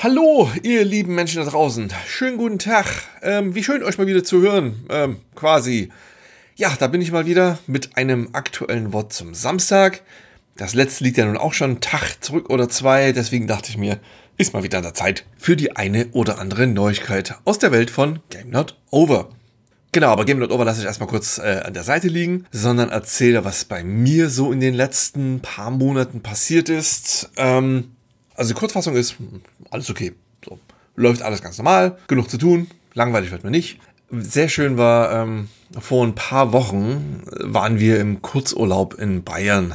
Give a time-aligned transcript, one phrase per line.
[0.00, 1.92] Hallo, ihr lieben Menschen da draußen.
[2.06, 2.86] Schönen guten Tag.
[3.20, 4.86] Ähm, wie schön, euch mal wieder zu hören.
[4.90, 5.90] Ähm, quasi.
[6.54, 10.02] Ja, da bin ich mal wieder mit einem aktuellen Wort zum Samstag.
[10.56, 13.10] Das letzte liegt ja nun auch schon einen Tag zurück oder zwei.
[13.10, 13.98] Deswegen dachte ich mir,
[14.36, 17.90] ist mal wieder an der Zeit für die eine oder andere Neuigkeit aus der Welt
[17.90, 19.30] von Game Not Over.
[19.90, 22.90] Genau, aber Game Not Over lasse ich erstmal kurz äh, an der Seite liegen, sondern
[22.90, 27.32] erzähle, was bei mir so in den letzten paar Monaten passiert ist.
[27.36, 27.96] Ähm,
[28.38, 29.16] also die Kurzfassung ist,
[29.70, 30.14] alles okay.
[30.44, 30.58] So,
[30.94, 33.80] läuft alles ganz normal, genug zu tun, langweilig wird mir nicht.
[34.10, 39.74] Sehr schön war, ähm, vor ein paar Wochen waren wir im Kurzurlaub in Bayern.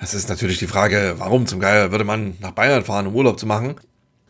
[0.00, 3.40] Das ist natürlich die Frage, warum zum Geier würde man nach Bayern fahren, um Urlaub
[3.40, 3.74] zu machen?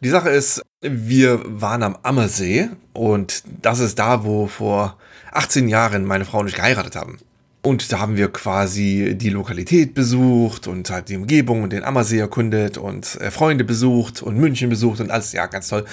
[0.00, 4.96] Die Sache ist, wir waren am Ammersee und das ist da, wo vor
[5.32, 7.18] 18 Jahren meine Frau und ich geheiratet haben.
[7.66, 12.20] Und da haben wir quasi die Lokalität besucht und halt die Umgebung und den Ammersee
[12.20, 15.84] erkundet und äh, Freunde besucht und München besucht und alles, ja, ganz toll.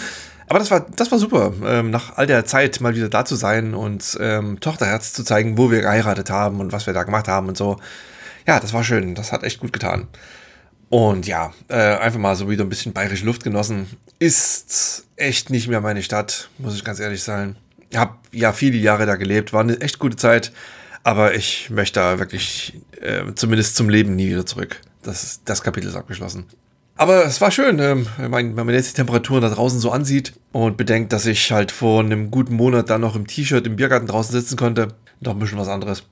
[0.48, 3.34] Aber das war, das war super, ähm, nach all der Zeit mal wieder da zu
[3.36, 7.28] sein und ähm, Tochterherz zu zeigen, wo wir geheiratet haben und was wir da gemacht
[7.28, 7.78] haben und so.
[8.46, 10.06] Ja, das war schön, das hat echt gut getan.
[10.90, 13.88] Und ja, äh, einfach mal so wieder ein bisschen bayerische Luft genossen.
[14.20, 17.56] Ist echt nicht mehr meine Stadt, muss ich ganz ehrlich sein.
[17.90, 20.52] Ich habe ja viele Jahre da gelebt, war eine echt gute Zeit.
[21.04, 24.80] Aber ich möchte da wirklich äh, zumindest zum Leben nie wieder zurück.
[25.02, 26.46] Das, das Kapitel ist abgeschlossen.
[26.96, 30.78] Aber es war schön, ähm, wenn man jetzt die Temperaturen da draußen so ansieht und
[30.78, 34.32] bedenkt, dass ich halt vor einem guten Monat dann noch im T-Shirt im Biergarten draußen
[34.32, 34.90] sitzen konnte.
[35.20, 36.04] Doch ein bisschen was anderes.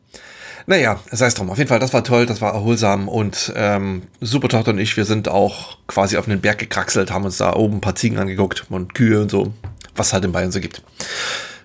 [0.66, 1.50] Naja, sei es drum.
[1.50, 4.96] Auf jeden Fall, das war toll, das war erholsam und ähm, super Tochter und ich,
[4.98, 8.20] wir sind auch quasi auf einen Berg gekraxelt, haben uns da oben ein paar Ziegen
[8.20, 9.54] angeguckt und Kühe und so,
[9.96, 10.84] was halt in Bayern so gibt.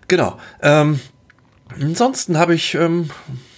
[0.09, 0.39] Genau.
[0.63, 1.01] Ähm,
[1.81, 3.11] Ansonsten habe ich ähm,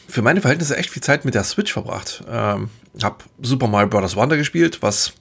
[0.09, 2.25] für meine Verhältnisse echt viel Zeit mit der Switch verbracht.
[2.29, 2.71] Ähm,
[3.03, 4.17] habe Super Mario Bros.
[4.17, 5.13] Wonder gespielt, was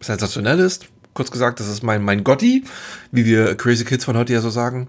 [0.00, 0.86] sensationell ist.
[1.14, 2.64] Kurz gesagt, das ist mein, mein Gotti,
[3.12, 4.88] wie wir Crazy Kids von heute ja so sagen.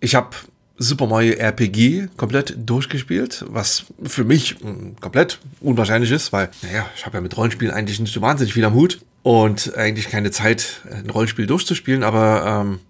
[0.00, 0.30] Ich habe
[0.76, 7.06] Super Mario RPG komplett durchgespielt, was für mich hm, komplett unwahrscheinlich ist, weil, naja, ich
[7.06, 10.82] habe ja mit Rollenspielen eigentlich nicht so wahnsinnig viel am Hut und eigentlich keine Zeit,
[10.90, 12.80] ein Rollenspiel durchzuspielen, aber ähm,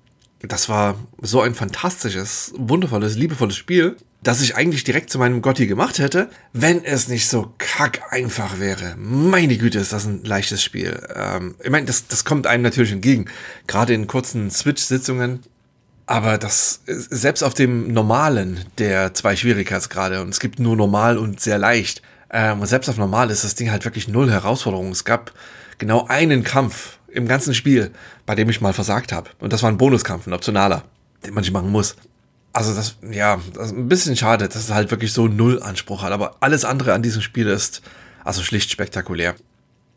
[0.41, 5.67] das war so ein fantastisches, wundervolles, liebevolles Spiel, dass ich eigentlich direkt zu meinem Gotti
[5.67, 8.97] gemacht hätte, wenn es nicht so kack einfach wäre.
[8.97, 10.99] Meine Güte, ist das ein leichtes Spiel.
[11.15, 13.27] Ähm, ich meine, das, das kommt einem natürlich entgegen.
[13.67, 15.41] Gerade in kurzen Switch-Sitzungen.
[16.07, 21.41] Aber das, selbst auf dem normalen der zwei Schwierigkeitsgrade, und es gibt nur normal und
[21.41, 24.91] sehr leicht, ähm, und selbst auf normal ist das Ding halt wirklich null Herausforderung.
[24.91, 25.33] Es gab
[25.79, 27.91] genau einen Kampf, im ganzen Spiel,
[28.27, 29.31] bei dem ich mal versagt habe.
[29.39, 30.85] Und das war ein Bonuskampf, ein optionaler,
[31.25, 31.97] den man nicht machen muss.
[32.53, 36.03] Also das, ja, das ist ein bisschen schade, dass es halt wirklich so null Anspruch
[36.03, 36.13] hat.
[36.13, 37.83] Aber alles andere an diesem Spiel ist
[38.23, 39.35] also schlicht spektakulär.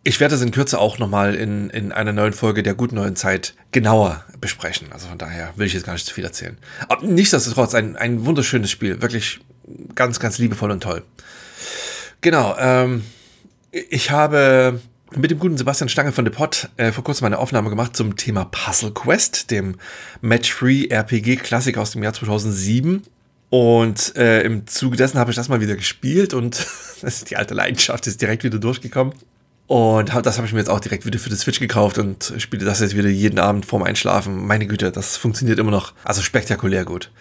[0.04, 3.16] Ich werde es in Kürze auch nochmal in, in einer neuen Folge der guten neuen
[3.16, 4.88] Zeit genauer besprechen.
[4.92, 6.58] Also von daher will ich jetzt gar nicht zu viel erzählen.
[6.88, 9.02] Aber nichtsdestotrotz ein, ein wunderschönes Spiel.
[9.02, 9.40] Wirklich
[9.96, 11.04] ganz, ganz liebevoll und toll.
[12.22, 13.04] Genau, ähm,
[13.72, 14.80] ich habe
[15.16, 18.16] mit dem guten Sebastian Stange von The Pot äh, vor kurzem eine Aufnahme gemacht zum
[18.16, 19.76] Thema Puzzle Quest, dem
[20.22, 23.04] Match-Free RPG-Klassiker aus dem Jahr 2007.
[23.50, 26.68] Und äh, im Zuge dessen habe ich das mal wieder gespielt und
[27.30, 29.14] die alte Leidenschaft ist direkt wieder durchgekommen.
[29.68, 32.66] Und das habe ich mir jetzt auch direkt wieder für die Switch gekauft und spiele
[32.66, 34.48] das jetzt wieder jeden Abend vorm Einschlafen.
[34.48, 35.94] Meine Güte, das funktioniert immer noch.
[36.06, 37.12] Also spektakulär gut.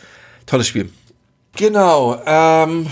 [0.46, 0.91] Tolles Spiel.
[1.56, 2.22] Genau.
[2.25, 2.86] Ähm,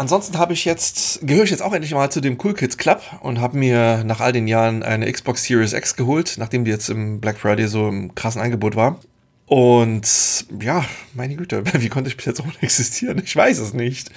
[0.00, 3.02] ansonsten habe ich jetzt, gehöre ich jetzt auch endlich mal zu dem Cool Kids Club
[3.20, 6.88] und habe mir nach all den Jahren eine Xbox Series X geholt, nachdem die jetzt
[6.88, 8.98] im Black Friday so im krassen Angebot war.
[9.44, 13.20] Und ja, meine Güte, wie konnte ich bis jetzt ohne existieren?
[13.22, 14.10] Ich weiß es nicht.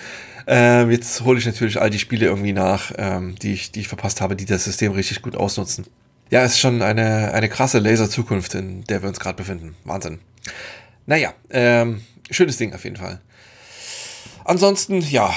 [0.48, 3.88] Ähm, jetzt hole ich natürlich all die Spiele irgendwie nach, ähm, die, ich, die ich
[3.90, 5.86] verpasst habe, die das System richtig gut ausnutzen.
[6.30, 9.76] Ja, ist schon eine, eine krasse Laser-Zukunft, in der wir uns gerade befinden.
[9.84, 10.20] Wahnsinn.
[11.06, 12.02] Naja, ähm,
[12.32, 13.20] schönes Ding auf jeden Fall.
[14.46, 15.34] Ansonsten, ja,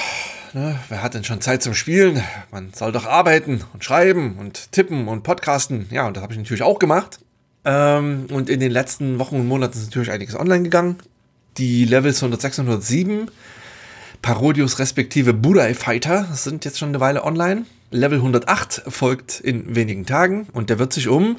[0.57, 2.21] ne, wer hat denn schon Zeit zum Spielen?
[2.51, 5.87] Man soll doch arbeiten und schreiben und tippen und podcasten.
[5.91, 7.19] Ja, und das habe ich natürlich auch gemacht.
[7.63, 10.97] Ähm, und in den letzten Wochen und Monaten ist natürlich einiges online gegangen.
[11.57, 13.31] Die Levels 106 und 107,
[14.21, 17.65] Parodius respektive Budai Fighter sind jetzt schon eine Weile online.
[17.91, 21.37] Level 108 folgt in wenigen Tagen und der wird sich um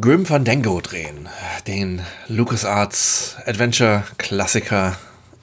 [0.00, 1.28] Grim Fandango drehen.
[1.66, 4.96] Den LucasArts Adventure Klassiker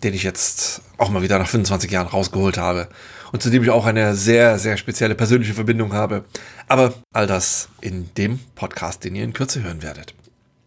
[0.04, 2.88] den ich jetzt auch mal wieder nach 25 Jahren rausgeholt habe
[3.32, 6.26] und zu dem ich auch eine sehr, sehr spezielle persönliche Verbindung habe.
[6.68, 10.14] Aber all das in dem Podcast, den ihr in Kürze hören werdet.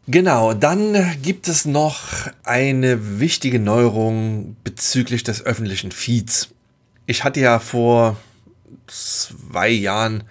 [0.06, 2.00] Genau, dann gibt es noch
[2.42, 6.48] eine wichtige Neuerung bezüglich des öffentlichen Feeds.
[7.06, 8.16] Ich hatte ja vor
[8.88, 10.24] zwei Jahren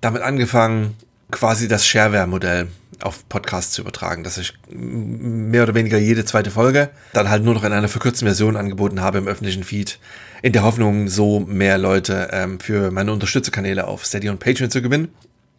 [0.00, 0.96] damit angefangen,
[1.30, 2.68] quasi das Shareware-Modell
[3.04, 7.54] auf Podcasts zu übertragen, dass ich mehr oder weniger jede zweite Folge dann halt nur
[7.54, 9.98] noch in einer verkürzten Version angeboten habe im öffentlichen Feed,
[10.42, 14.82] in der Hoffnung, so mehr Leute ähm, für meine Unterstützerkanäle auf Steady und Patreon zu
[14.82, 15.08] gewinnen.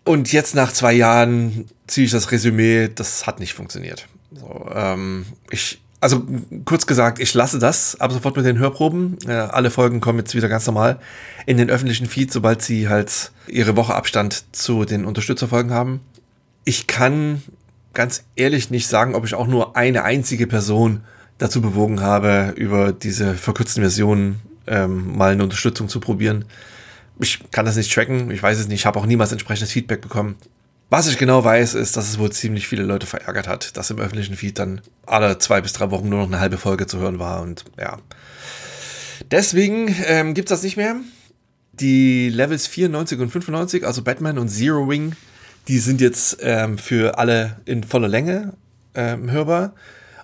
[0.03, 4.07] Und jetzt nach zwei Jahren ziehe ich das Resümee, das hat nicht funktioniert.
[4.31, 6.23] So, ähm, ich also
[6.65, 9.17] kurz gesagt, ich lasse das ab sofort mit den Hörproben.
[9.27, 10.99] Äh, alle Folgen kommen jetzt wieder ganz normal
[11.47, 16.01] in den öffentlichen Feed, sobald sie halt ihre Woche Abstand zu den Unterstützerfolgen haben.
[16.65, 17.41] Ich kann
[17.93, 21.01] ganz ehrlich nicht sagen, ob ich auch nur eine einzige Person
[21.37, 26.45] dazu bewogen habe, über diese verkürzten Versionen ähm, mal eine Unterstützung zu probieren.
[27.19, 30.01] Ich kann das nicht tracken, ich weiß es nicht, ich habe auch niemals entsprechendes Feedback
[30.01, 30.35] bekommen.
[30.89, 33.99] Was ich genau weiß, ist, dass es wohl ziemlich viele Leute verärgert hat, dass im
[33.99, 37.19] öffentlichen Feed dann alle zwei bis drei Wochen nur noch eine halbe Folge zu hören
[37.19, 37.97] war und ja.
[39.31, 40.97] Deswegen ähm, gibt es das nicht mehr.
[41.73, 45.15] Die Levels 94 und 95, also Batman und Zero Wing,
[45.67, 48.53] die sind jetzt ähm, für alle in voller Länge
[48.93, 49.73] ähm, hörbar.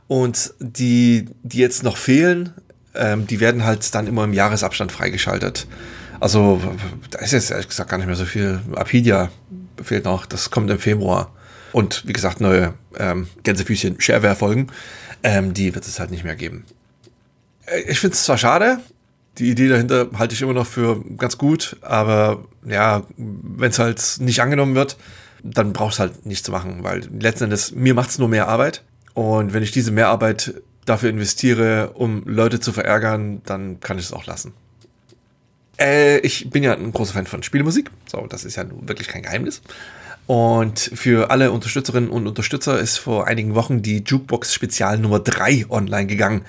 [0.08, 2.54] Und die, die jetzt noch fehlen,
[2.94, 5.68] ähm, die werden halt dann immer im Jahresabstand freigeschaltet.
[6.20, 6.62] Also
[7.10, 8.60] da ist jetzt ehrlich gesagt gar nicht mehr so viel.
[8.76, 9.30] Apidia
[9.82, 11.34] fehlt noch, das kommt im Februar.
[11.72, 14.68] Und wie gesagt, neue ähm, Gänsefüßchen Shareware-Folgen,
[15.24, 16.66] ähm, die wird es halt nicht mehr geben.
[17.66, 18.80] Äh, ich finde es zwar schade,
[19.38, 24.18] die Idee dahinter halte ich immer noch für ganz gut, aber ja, wenn es halt
[24.20, 24.98] nicht angenommen wird,
[25.44, 28.48] dann brauchst du halt nichts zu machen, weil letzten Endes, mir macht es nur mehr
[28.48, 28.84] Arbeit.
[29.14, 30.54] Und wenn ich diese Mehrarbeit
[30.86, 34.54] dafür investiere, um Leute zu verärgern, dann kann ich es auch lassen.
[35.80, 37.92] Äh, ich bin ja ein großer Fan von Spielemusik.
[38.10, 39.62] So, das ist ja nun wirklich kein Geheimnis.
[40.28, 45.66] Und für alle Unterstützerinnen und Unterstützer ist vor einigen Wochen die Jukebox Spezial Nummer 3
[45.70, 46.46] online gegangen.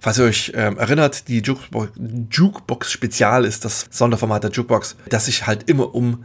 [0.00, 1.92] Falls ihr euch ähm, erinnert, die Jukebox,
[2.30, 6.24] Jukebox Spezial ist das Sonderformat der Jukebox, das sich halt immer um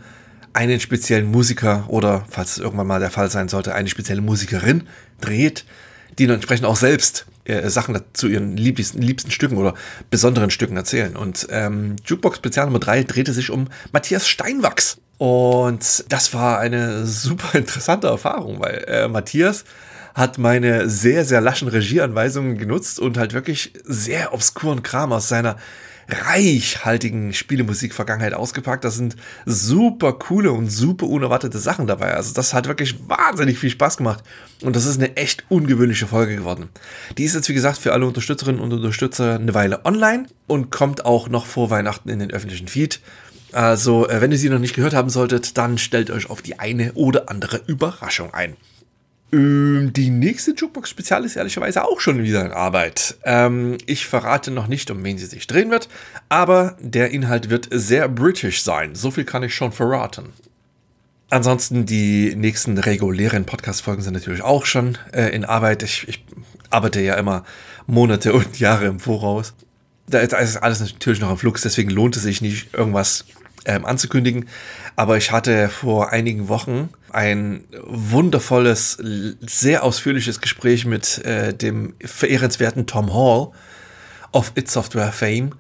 [0.57, 4.87] einen speziellen Musiker oder, falls es irgendwann mal der Fall sein sollte, eine spezielle Musikerin
[5.21, 5.65] dreht,
[6.17, 9.75] die dann entsprechend auch selbst äh, Sachen zu ihren liebsten, liebsten Stücken oder
[10.09, 11.15] besonderen Stücken erzählen.
[11.15, 14.97] Und ähm, Jukebox Spezial Nummer 3 drehte sich um Matthias Steinwachs.
[15.19, 19.63] Und das war eine super interessante Erfahrung, weil äh, Matthias
[20.15, 25.57] hat meine sehr, sehr laschen Regieanweisungen genutzt und halt wirklich sehr obskuren Kram aus seiner
[26.09, 28.85] reichhaltigen Spielemusik-Vergangenheit ausgepackt.
[28.85, 29.15] Da sind
[29.45, 32.13] super coole und super unerwartete Sachen dabei.
[32.13, 34.23] Also das hat wirklich wahnsinnig viel Spaß gemacht.
[34.63, 36.69] Und das ist eine echt ungewöhnliche Folge geworden.
[37.17, 41.05] Die ist jetzt, wie gesagt, für alle Unterstützerinnen und Unterstützer eine Weile online und kommt
[41.05, 43.01] auch noch vor Weihnachten in den öffentlichen Feed.
[43.51, 46.59] Also, äh, wenn ihr sie noch nicht gehört haben solltet, dann stellt euch auf die
[46.59, 48.55] eine oder andere Überraschung ein.
[49.31, 53.17] Ähm, die nächste Jukebox-Spezial ist ehrlicherweise auch schon wieder in Arbeit.
[53.23, 55.89] Ähm, ich verrate noch nicht, um wen sie sich drehen wird,
[56.29, 58.95] aber der Inhalt wird sehr british sein.
[58.95, 60.33] So viel kann ich schon verraten.
[61.29, 65.83] Ansonsten die nächsten regulären Podcast-Folgen sind natürlich auch schon äh, in Arbeit.
[65.83, 66.23] Ich, ich,
[66.69, 67.43] arbeite ja immer
[67.85, 69.53] Monate und Jahre im Voraus.
[70.09, 73.25] Da ist alles natürlich noch im Flux, deswegen lohnt es sich nicht, irgendwas
[73.65, 74.47] ähm, anzukündigen.
[74.95, 78.97] Aber ich hatte vor einigen Wochen ein wundervolles,
[79.41, 83.51] sehr ausführliches Gespräch mit äh, dem verehrenswerten Tom Hall
[84.31, 85.51] of It Software Fame.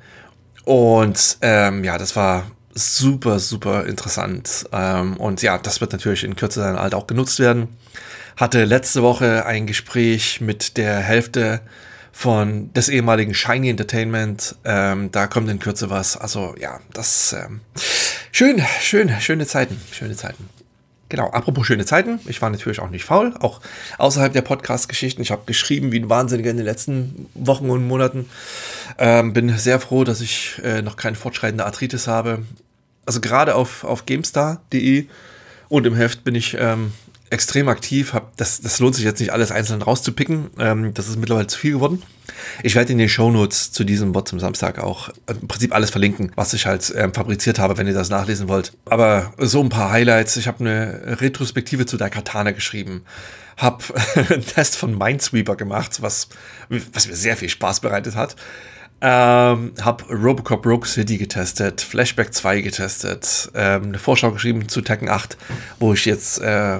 [0.65, 4.65] Und ähm, ja, das war super, super interessant.
[4.71, 7.69] Ähm, und ja, das wird natürlich in Kürze dann halt auch genutzt werden.
[8.35, 11.61] Hatte letzte Woche ein Gespräch mit der Hälfte
[12.11, 14.55] von des ehemaligen Shiny Entertainment.
[14.65, 16.17] Ähm, da kommt in Kürze was.
[16.17, 17.61] Also ja, das ähm,
[18.31, 20.49] schön, schön, schöne Zeiten, schöne Zeiten.
[21.09, 23.61] Genau, apropos schöne Zeiten, ich war natürlich auch nicht faul, auch
[23.97, 25.21] außerhalb der Podcast-Geschichten.
[25.21, 28.29] Ich habe geschrieben wie ein Wahnsinniger in den letzten Wochen und Monaten.
[28.97, 32.39] Ähm, bin sehr froh, dass ich äh, noch keine fortschreitende Arthritis habe.
[33.05, 35.05] Also gerade auf, auf GameStar.de
[35.69, 36.91] und im Heft bin ich ähm,
[37.29, 38.13] extrem aktiv.
[38.13, 40.49] Hab, das, das lohnt sich jetzt nicht alles einzeln rauszupicken.
[40.59, 42.01] Ähm, das ist mittlerweile zu viel geworden.
[42.63, 46.31] Ich werde in den Shownotes zu diesem Bot zum Samstag auch im Prinzip alles verlinken,
[46.35, 48.73] was ich halt ähm, fabriziert habe, wenn ihr das nachlesen wollt.
[48.85, 50.37] Aber so ein paar Highlights.
[50.37, 53.03] Ich habe eine Retrospektive zu der Katana geschrieben.
[53.57, 53.83] Hab
[54.15, 56.29] einen Test von Minesweeper gemacht, was,
[56.69, 58.35] was mir sehr viel Spaß bereitet hat.
[58.99, 65.07] Ähm, hab Robocop Rogue City getestet, Flashback 2 getestet, ähm, eine Vorschau geschrieben zu Tekken
[65.07, 65.37] 8,
[65.79, 66.79] wo ich jetzt äh,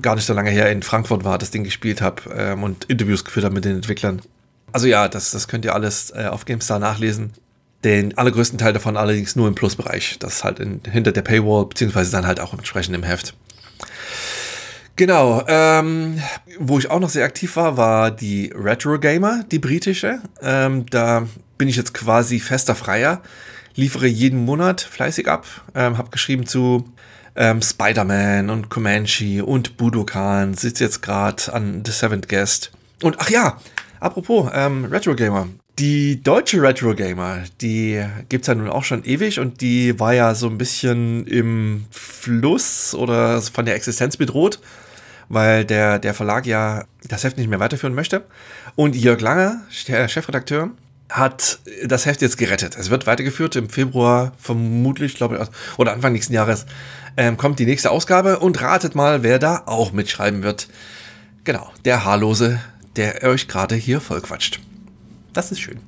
[0.00, 3.26] gar nicht so lange her in Frankfurt war, das Ding gespielt habe ähm, und Interviews
[3.26, 4.22] geführt habe mit den Entwicklern.
[4.72, 7.32] Also ja, das, das könnt ihr alles äh, auf GameStar nachlesen.
[7.84, 10.18] Den allergrößten Teil davon allerdings nur im Plus-Bereich.
[10.18, 13.34] Das halt in, hinter der Paywall, beziehungsweise dann halt auch entsprechend im Heft.
[15.00, 16.20] Genau, ähm,
[16.58, 20.20] wo ich auch noch sehr aktiv war, war die Retro Gamer, die britische.
[20.42, 21.26] Ähm, da
[21.56, 23.22] bin ich jetzt quasi fester Freier,
[23.74, 26.92] liefere jeden Monat fleißig ab, ähm, habe geschrieben zu
[27.34, 32.70] ähm, Spider-Man und Comanche und Budokan sitzt jetzt gerade an The Seventh Guest.
[33.02, 33.56] Und ach ja,
[34.00, 35.48] apropos ähm, Retro Gamer.
[35.78, 40.12] Die deutsche Retro Gamer, die gibt es ja nun auch schon ewig und die war
[40.12, 44.60] ja so ein bisschen im Fluss oder von der Existenz bedroht,
[45.30, 48.24] weil der, der Verlag ja das Heft nicht mehr weiterführen möchte.
[48.74, 50.70] Und Jörg Langer, der Chefredakteur,
[51.08, 52.76] hat das Heft jetzt gerettet.
[52.76, 56.66] Es wird weitergeführt im Februar, vermutlich, glaube ich, oder Anfang nächsten Jahres
[57.16, 60.68] ähm, kommt die nächste Ausgabe und ratet mal, wer da auch mitschreiben wird.
[61.44, 62.60] Genau, der Haarlose,
[62.96, 64.60] der euch gerade hier vollquatscht.
[65.32, 65.80] Das ist schön.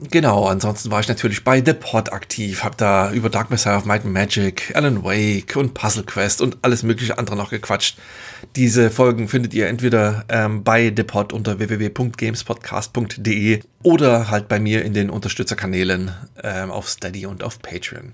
[0.00, 3.84] Genau, ansonsten war ich natürlich bei The Pod aktiv, hab da über Dark Messiah of
[3.84, 7.98] Might and Magic, Alan Wake und Puzzle Quest und alles mögliche andere noch gequatscht.
[8.54, 14.84] Diese Folgen findet ihr entweder ähm, bei The Pod unter www.gamespodcast.de oder halt bei mir
[14.84, 16.12] in den Unterstützerkanälen
[16.44, 18.12] ähm, auf Steady und auf Patreon.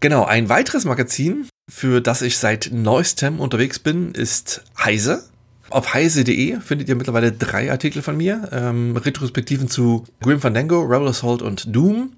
[0.00, 5.24] Genau, ein weiteres Magazin, für das ich seit neuestem unterwegs bin, ist Heise.
[5.70, 11.06] Auf heise.de findet ihr mittlerweile drei Artikel von mir, ähm, Retrospektiven zu Grim Fandango, Rebel
[11.08, 12.14] Assault und Doom.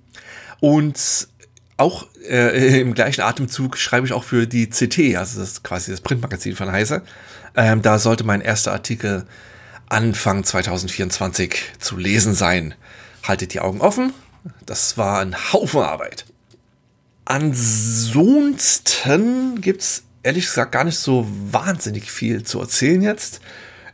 [0.60, 1.28] Und
[1.76, 5.90] auch äh, im gleichen Atemzug schreibe ich auch für die CT, also das ist quasi
[5.90, 7.02] das Printmagazin von Heise.
[7.54, 9.26] Ähm, da sollte mein erster Artikel
[9.90, 12.74] Anfang 2024 zu lesen sein.
[13.22, 14.14] Haltet die Augen offen.
[14.64, 16.24] Das war ein Haufen Arbeit.
[17.26, 23.40] Ansonsten gibt es ehrlich gesagt gar nicht so wahnsinnig viel zu erzählen jetzt.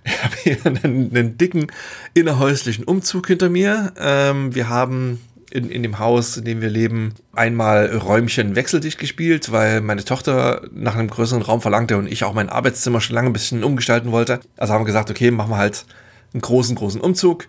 [0.05, 1.67] Ich habe hier einen, einen, dicken
[2.15, 3.93] innerhäuslichen Umzug hinter mir.
[3.99, 5.21] Ähm, wir haben
[5.51, 10.63] in, in dem Haus, in dem wir leben, einmal Räumchen wechseldicht gespielt, weil meine Tochter
[10.73, 14.13] nach einem größeren Raum verlangte und ich auch mein Arbeitszimmer schon lange ein bisschen umgestalten
[14.13, 14.41] wollte.
[14.57, 15.87] Also haben wir gesagt, okay, machen wir halt
[16.35, 17.47] einen großen, großen Umzug.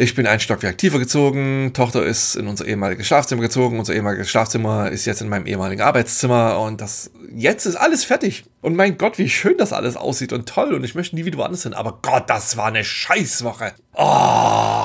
[0.00, 4.30] Ich bin ein Stockwerk tiefer gezogen, Tochter ist in unser ehemaliges Schlafzimmer gezogen, unser ehemaliges
[4.30, 8.44] Schlafzimmer ist jetzt in meinem ehemaligen Arbeitszimmer und das jetzt ist alles fertig.
[8.60, 11.38] Und mein Gott, wie schön das alles aussieht und toll und ich möchte nie wieder
[11.38, 11.74] woanders hin.
[11.74, 13.72] Aber Gott, das war eine Scheißwoche.
[13.92, 14.84] Oh,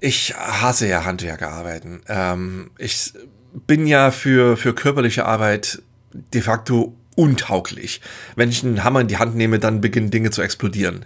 [0.00, 2.02] ich hasse ja Handwerkerarbeiten.
[2.08, 3.14] Ähm, ich
[3.66, 5.80] bin ja für, für körperliche Arbeit
[6.12, 8.00] de facto untauglich.
[8.36, 11.04] Wenn ich einen Hammer in die Hand nehme, dann beginnen Dinge zu explodieren.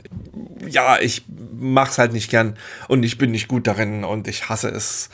[0.69, 1.25] Ja, ich
[1.59, 2.57] mach's halt nicht gern
[2.89, 5.11] und ich bin nicht gut darin und ich hasse es,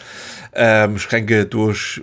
[0.54, 2.02] ähm, Schränke durch,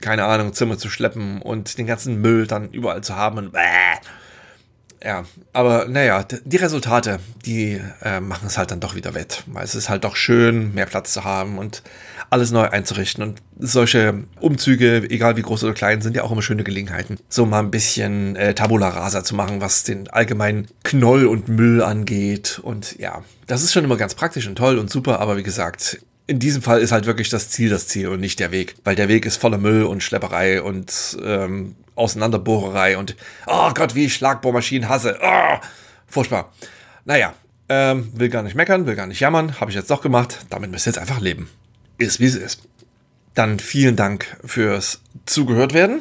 [0.00, 3.58] keine Ahnung, Zimmer zu schleppen und den ganzen Müll dann überall zu haben und bäh.
[5.04, 9.64] Ja, aber naja, die Resultate, die äh, machen es halt dann doch wieder wett, weil
[9.64, 11.82] es ist halt doch schön, mehr Platz zu haben und
[12.30, 13.24] alles neu einzurichten.
[13.24, 17.46] Und solche Umzüge, egal wie groß oder klein, sind ja auch immer schöne Gelegenheiten, so
[17.46, 22.60] mal ein bisschen äh, Tabula Rasa zu machen, was den allgemeinen Knoll und Müll angeht.
[22.62, 25.98] Und ja, das ist schon immer ganz praktisch und toll und super, aber wie gesagt,
[26.28, 28.94] in diesem Fall ist halt wirklich das Ziel das Ziel und nicht der Weg, weil
[28.94, 34.14] der Weg ist voller Müll und Schlepperei und ähm, Auseinanderbohrerei und oh Gott, wie ich
[34.14, 35.18] Schlagbohrmaschinen hasse.
[35.22, 35.56] Oh,
[36.06, 36.52] furchtbar.
[37.04, 37.34] Naja,
[37.68, 40.46] ähm, will gar nicht meckern, will gar nicht jammern, habe ich jetzt doch gemacht.
[40.50, 41.48] Damit müsst ihr jetzt einfach leben.
[41.98, 42.68] Ist wie es ist.
[43.34, 46.00] Dann vielen Dank fürs zugehört werden.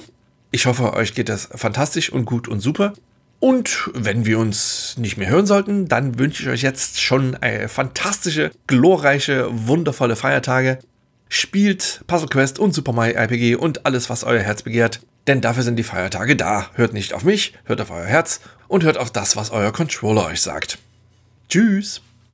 [0.51, 2.93] Ich hoffe, euch geht das fantastisch und gut und super.
[3.39, 7.69] Und wenn wir uns nicht mehr hören sollten, dann wünsche ich euch jetzt schon eine
[7.69, 10.77] fantastische, glorreiche, wundervolle Feiertage.
[11.27, 15.00] Spielt Puzzle Quest und Super Mario RPG und alles, was euer Herz begehrt.
[15.27, 16.69] Denn dafür sind die Feiertage da.
[16.73, 20.25] Hört nicht auf mich, hört auf euer Herz und hört auf das, was euer Controller
[20.25, 20.79] euch sagt.
[21.49, 22.01] Tschüss!